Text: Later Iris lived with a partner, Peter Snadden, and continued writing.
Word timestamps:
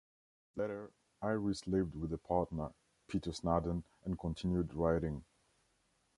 Later 0.55 0.89
Iris 1.21 1.67
lived 1.67 1.93
with 1.95 2.11
a 2.11 2.17
partner, 2.17 2.71
Peter 3.07 3.29
Snadden, 3.31 3.83
and 4.03 4.17
continued 4.17 4.73
writing. 4.73 5.23